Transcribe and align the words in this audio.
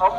Bismillahir 0.00 0.16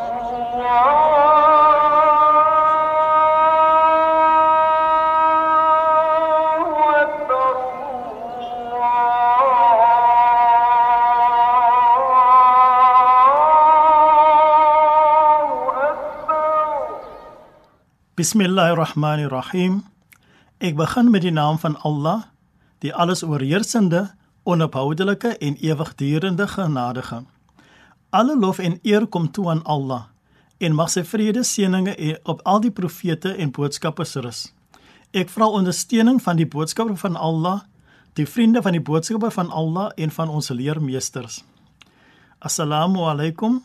Rahmanir 18.78 19.32
Rahim. 19.32 19.86
Ek 20.60 20.76
begin 20.76 21.10
met 21.10 21.26
die 21.26 21.32
naam 21.32 21.58
van 21.58 21.82
Allah, 21.82 22.30
die 22.86 22.94
alles 22.94 23.24
oorheersende, 23.24 24.12
onophoudelike 24.44 25.38
en 25.38 25.58
ewigdurende 25.58 26.48
genadige. 26.48 27.24
Alle 28.12 28.36
lof 28.40 28.60
en 28.60 28.80
eer 28.84 29.06
kom 29.08 29.30
toe 29.32 29.50
aan 29.50 29.64
Allah 29.64 30.04
en 30.62 30.76
mag 30.78 30.90
sy 30.94 31.02
vrede 31.08 31.44
seëninge 31.48 31.96
en- 31.96 32.20
op 32.24 32.42
al 32.46 32.60
die 32.62 32.72
profete 32.72 33.32
en 33.36 33.52
boodskappers 33.52 34.16
rus. 34.16 34.42
Ek 35.12 35.30
vra 35.30 35.48
ondersteuning 35.48 36.22
van 36.22 36.36
die 36.38 36.46
boodskapper 36.46 36.98
van 36.98 37.16
Allah, 37.16 37.62
die 38.14 38.26
vriende 38.28 38.62
van 38.62 38.72
die 38.72 38.82
boodskapper 38.82 39.32
van 39.32 39.50
Allah 39.52 39.92
en 39.98 40.12
van 40.12 40.30
ons 40.30 40.50
leermeesters. 40.50 41.44
Assalamu 42.40 43.00
alaykum 43.00 43.64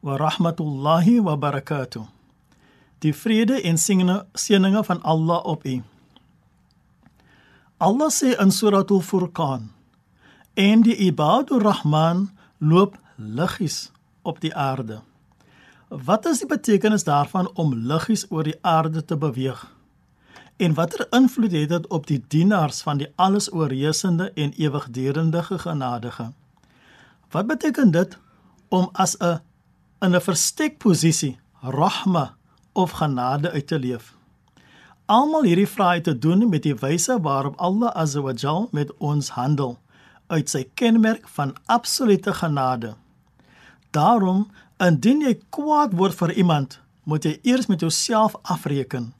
wa 0.00 0.16
rahmatullahi 0.16 1.20
wa 1.20 1.36
barakatuh. 1.36 2.04
Die 2.98 3.12
vrede 3.14 3.60
en 3.62 3.78
seëninge 4.34 4.84
van 4.84 5.02
Allah 5.02 5.44
op 5.44 5.64
u. 5.64 5.82
Allah 7.78 8.10
sê 8.10 8.34
in 8.40 8.50
Suratul 8.50 9.00
Furqan: 9.02 9.70
"En 10.54 10.82
die 10.82 10.96
ibadur 10.96 11.62
Rahman 11.62 12.30
loop 12.58 12.96
liggies 13.16 13.90
op 14.22 14.40
die 14.40 14.54
aarde." 14.54 15.00
Wat 15.88 16.26
is 16.26 16.38
die 16.38 16.48
betekenis 16.48 17.04
daarvan 17.04 17.50
om 17.54 17.74
liggies 17.74 18.26
oor 18.30 18.42
die 18.42 18.58
aarde 18.60 19.04
te 19.04 19.16
beweeg? 19.16 19.72
En 20.56 20.74
watter 20.74 21.06
invloed 21.10 21.52
het 21.52 21.68
dit 21.68 21.86
op 21.86 22.06
die 22.06 22.24
dienaars 22.28 22.82
van 22.82 22.96
die 22.96 23.12
alles 23.14 23.52
oorheersende 23.52 24.32
en 24.32 24.52
ewigdurende 24.52 25.42
genadige? 25.42 26.32
Wat 27.30 27.46
beteken 27.46 27.90
dit 27.90 28.18
om 28.68 28.88
as 28.92 29.16
'n 29.18 29.40
in 30.00 30.14
'n 30.14 30.20
verstek 30.20 30.78
posisie 30.78 31.38
rahma 31.60 32.34
of 32.72 32.90
genade 32.90 33.50
uit 33.50 33.66
te 33.66 33.78
leef? 33.78 34.14
Almal 35.06 35.42
hierdie 35.42 35.68
vrae 35.68 36.00
te 36.00 36.18
doen 36.18 36.48
met 36.48 36.62
die 36.62 36.74
wyse 36.74 37.20
waarop 37.20 37.56
Allah 37.56 37.90
Azza 37.94 38.20
wa 38.20 38.32
Jal 38.32 38.68
met 38.70 38.96
ons 38.96 39.28
handel 39.28 39.78
uit 40.26 40.50
sy 40.50 40.64
kenmerk 40.74 41.28
van 41.28 41.56
absolute 41.66 42.32
genade. 42.32 42.94
Daarom, 43.94 44.48
indien 44.82 45.22
jy 45.22 45.36
kwaad 45.54 45.94
word 45.94 46.16
vir 46.18 46.32
iemand, 46.34 46.80
moet 47.06 47.24
jy 47.24 47.36
eers 47.46 47.68
met 47.70 47.84
jouself 47.84 48.34
afreken. 48.42 49.12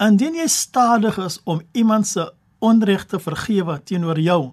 Indien 0.00 0.38
jy 0.38 0.46
stadig 0.48 1.18
is 1.20 1.40
om 1.44 1.60
iemand 1.76 2.08
se 2.08 2.24
onreg 2.62 3.04
te 3.10 3.20
vergewe 3.20 3.76
teenoor 3.84 4.18
jou, 4.18 4.52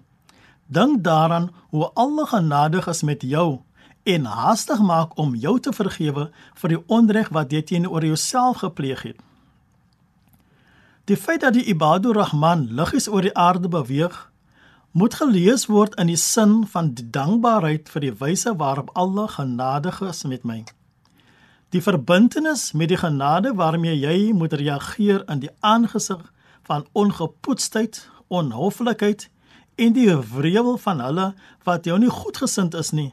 dink 0.66 1.00
daaraan 1.04 1.48
hoe 1.70 1.90
Allah 1.94 2.28
genadig 2.28 2.86
is 2.90 3.02
met 3.02 3.22
jou 3.22 3.62
en 4.02 4.24
haastig 4.24 4.80
maak 4.80 5.16
om 5.18 5.34
jou 5.34 5.56
te 5.60 5.72
vergewe 5.72 6.28
vir 6.62 6.74
die 6.74 6.82
onreg 6.86 7.28
wat 7.34 7.52
jy 7.52 7.62
teenoor 7.62 8.04
jouself 8.04 8.62
gepleeg 8.64 9.02
het. 9.02 9.18
Die 11.10 11.16
feit 11.16 11.40
dat 11.40 11.56
die 11.56 11.66
Ibadur 11.66 12.14
Rahman 12.14 12.68
liggies 12.76 13.08
oor 13.08 13.24
die 13.26 13.34
aarde 13.34 13.68
beweeg, 13.68 14.29
moet 14.90 15.14
gelees 15.14 15.66
word 15.70 15.94
in 16.02 16.10
die 16.10 16.18
sin 16.18 16.66
van 16.66 16.92
die 16.98 17.06
dankbaarheid 17.14 17.88
vir 17.92 18.04
die 18.06 18.14
wyse 18.22 18.54
waarop 18.58 18.90
Allah 18.98 19.28
genadig 19.30 20.00
is 20.02 20.24
met 20.24 20.44
my. 20.44 20.64
Die 21.70 21.82
verbintenis 21.82 22.72
met 22.72 22.90
die 22.90 22.98
genade 22.98 23.54
waarmee 23.54 23.94
jy 23.94 24.32
moet 24.34 24.56
reageer 24.58 25.22
in 25.30 25.44
die 25.44 25.52
aangesig 25.60 26.24
van 26.66 26.86
ongepoetsheid, 26.92 28.02
onhoflikheid 28.28 29.28
en 29.78 29.94
die 29.94 30.10
wrevel 30.34 30.78
van 30.78 31.00
hulle 31.00 31.28
wat 31.64 31.86
jou 31.86 31.98
nie 31.98 32.10
goedgesind 32.10 32.74
is 32.74 32.90
nie, 32.90 33.12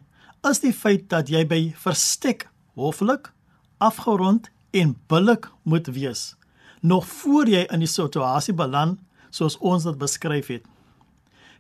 is 0.50 0.64
die 0.66 0.74
feit 0.74 1.10
dat 1.14 1.30
jy 1.30 1.46
by 1.46 1.62
verstek, 1.78 2.50
hoflik, 2.74 3.32
afgerond 3.78 4.50
en 4.74 4.98
billik 5.08 5.52
moet 5.64 5.94
wees 5.94 6.38
nog 6.80 7.08
voor 7.08 7.48
jy 7.50 7.66
in 7.74 7.82
die 7.82 7.90
situasie 7.90 8.54
beland 8.54 9.00
soos 9.34 9.58
ons 9.58 9.84
dit 9.84 9.98
beskryf 9.98 10.48
het. 10.48 10.66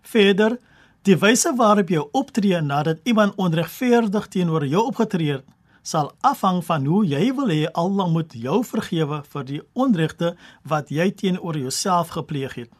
Verder, 0.07 0.57
die 1.03 1.18
wyse 1.19 1.51
waarop 1.59 1.90
jy 1.91 2.01
optree 2.16 2.59
nadat 2.63 3.00
iemand 3.03 3.35
onregverdig 3.35 4.28
teenoor 4.31 4.66
jou 4.68 4.85
opgetree 4.88 5.40
het, 5.40 5.45
sal 5.88 6.12
afhang 6.28 6.59
van 6.68 6.85
hoe 6.88 7.06
jy 7.07 7.29
wil 7.35 7.51
hê 7.51 7.68
Allah 7.72 8.09
moet 8.12 8.34
jou 8.35 8.59
vergewe 8.67 9.22
vir 9.34 9.46
die 9.47 9.62
onregte 9.73 10.34
wat 10.67 10.91
jy 10.91 11.09
teenoor 11.22 11.59
jouself 11.59 12.12
gepleeg 12.16 12.57
het. 12.59 12.72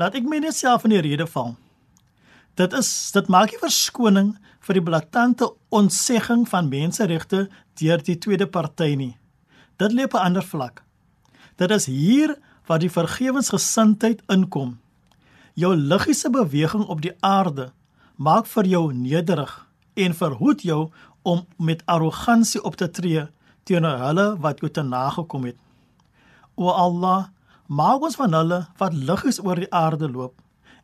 Laat 0.00 0.16
ek 0.16 0.28
my 0.28 0.40
net 0.44 0.56
self 0.56 0.84
in 0.88 0.94
die 0.94 1.04
rede 1.04 1.26
val. 1.28 1.54
Dit 2.60 2.76
is 2.76 2.90
dit 3.16 3.28
maak 3.32 3.52
nie 3.52 3.62
verskoning 3.62 4.34
vir 4.66 4.76
die 4.76 4.84
blaatante 4.84 5.48
ontsegging 5.72 6.44
van 6.48 6.68
menseregte 6.72 7.46
deur 7.80 8.04
die 8.04 8.18
tweede 8.20 8.48
party 8.48 8.94
nie. 9.00 9.14
Dit 9.80 9.96
lê 9.96 10.04
op 10.04 10.14
'n 10.14 10.24
ander 10.28 10.44
vlak. 10.44 10.84
Dit 11.56 11.70
is 11.70 11.86
hier 11.86 12.36
waar 12.66 12.78
die 12.78 12.92
vergewensgesindheid 12.92 14.22
inkom. 14.28 14.78
Jou 15.54 15.74
liggiese 15.76 16.30
beweging 16.30 16.84
op 16.86 17.00
die 17.00 17.14
aarde 17.20 17.72
maak 18.16 18.46
vir 18.46 18.66
jou 18.66 18.92
nederig 18.92 19.52
en 19.94 20.14
verhoed 20.14 20.62
jou 20.62 20.90
om 21.22 21.46
met 21.56 21.82
arrogansie 21.86 22.62
op 22.62 22.76
te 22.76 22.90
tree 22.90 23.26
teenoor 23.64 23.98
hulle 23.98 24.26
wat 24.44 24.60
jou 24.60 24.70
te 24.70 24.82
nagekom 24.82 25.44
het. 25.44 25.56
O 26.54 26.68
Allah, 26.68 27.28
maak 27.66 28.02
ons 28.02 28.16
van 28.16 28.32
hulle 28.34 28.60
wat 28.78 28.94
liggies 28.94 29.40
oor 29.44 29.56
die 29.56 29.72
aarde 29.72 30.08
loop 30.10 30.36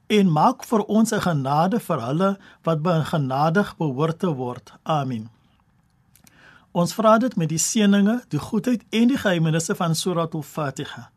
en 0.06 0.30
maak 0.30 0.64
vir 0.64 0.84
ons 0.86 1.12
'n 1.12 1.20
genade 1.20 1.80
vir 1.80 2.00
hulle 2.00 2.36
wat 2.62 2.82
begenadig 2.82 3.76
behoort 3.76 4.18
te 4.18 4.30
word. 4.30 4.72
Amen. 4.82 5.30
Ons 6.72 6.94
vra 6.94 7.18
dit 7.18 7.36
met 7.36 7.48
die 7.48 7.58
seëninge, 7.58 8.24
die 8.28 8.38
goedheid 8.38 8.84
en 8.90 9.08
die 9.08 9.16
geheimenisse 9.16 9.74
van 9.74 9.94
Suratul 9.94 10.42
Fatiha. 10.42 11.10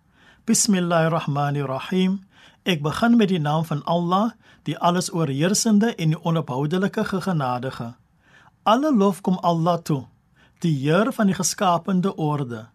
Bismillahirrahmanirrahim. 0.45 2.23
Ek 2.69 2.83
begin 2.85 3.15
met 3.17 3.31
die 3.31 3.39
naam 3.41 3.63
van 3.65 3.79
Allah, 3.89 4.35
die 4.67 4.75
alles 4.77 5.07
oorheersende 5.09 5.87
en 5.95 6.11
die 6.13 6.19
onophoudelike 6.21 7.03
genadige. 7.25 7.95
Alle 8.63 8.91
lof 8.93 9.21
kom 9.25 9.39
Allah 9.41 9.79
toe, 9.81 10.03
die 10.61 10.75
Heer 10.77 11.09
van 11.13 11.31
die 11.31 11.37
geskapende 11.37 12.13
orde, 12.15 12.67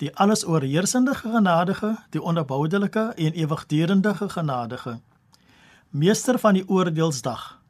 die 0.00 0.08
alles 0.16 0.46
oorheersende 0.48 1.14
genadige, 1.14 1.98
die 2.10 2.22
onophoudelike 2.22 3.12
en 3.16 3.32
ewigdurende 3.32 4.14
genadige. 4.14 5.00
Meester 5.90 6.38
van 6.38 6.54
die 6.54 6.68
oordeelsdag. 6.68 7.60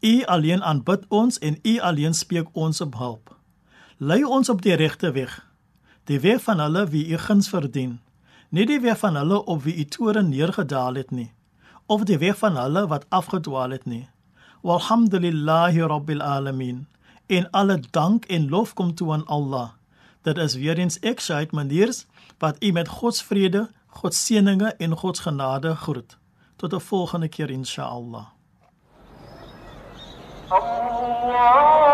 U 0.00 0.24
alleen 0.24 0.62
aanbid 0.62 1.08
ons 1.08 1.38
en 1.38 1.58
u 1.62 1.78
alleen 1.80 2.14
spreek 2.14 2.48
ons 2.52 2.80
op 2.80 2.98
hulp. 2.98 3.36
Lei 3.96 4.24
ons 4.24 4.48
op 4.48 4.60
die 4.62 4.74
regte 4.74 5.12
weg, 5.12 5.40
die 6.04 6.20
weg 6.20 6.42
van 6.42 6.60
hulle 6.60 6.88
wie 6.88 7.06
u 7.08 7.18
guns 7.18 7.48
verdien, 7.48 8.00
nie 8.52 8.66
die 8.68 8.80
weg 8.84 8.98
van 9.00 9.16
hulle 9.16 9.38
op 9.48 9.62
wie 9.64 9.76
u 9.80 9.84
toren 9.84 10.28
neergedaal 10.28 10.98
het 11.00 11.10
nie, 11.10 11.30
of 11.86 12.04
die 12.08 12.18
weg 12.20 12.36
van 12.38 12.56
hulle 12.60 12.86
wat 12.86 13.06
afgedwaal 13.08 13.72
het 13.72 13.86
nie. 13.88 14.08
Walhamdulillahi 14.62 15.80
rabbil 15.80 16.20
alamin. 16.22 16.86
En 17.26 17.50
alle 17.50 17.80
dank 17.90 18.24
en 18.24 18.48
lof 18.48 18.74
kom 18.74 18.94
toe 18.94 19.12
aan 19.12 19.26
Allah. 19.26 19.70
Dit 20.22 20.36
is 20.38 20.54
weer 20.54 20.78
eens 20.78 20.98
exit 20.98 21.52
maniers 21.52 22.06
wat 22.38 22.62
u 22.62 22.72
met 22.72 22.88
God 22.88 23.16
se 23.16 23.24
vrede, 23.24 23.70
God 23.86 24.14
se 24.14 24.20
seëninge 24.20 24.74
en 24.78 24.96
God 24.96 25.16
se 25.16 25.22
genade 25.22 25.74
groet. 25.76 26.18
Tot 26.56 26.74
'n 26.74 26.80
volgende 26.80 27.28
keer 27.28 27.50
insha 27.50 27.82
Allah. 27.82 28.26
Allah 30.48 31.91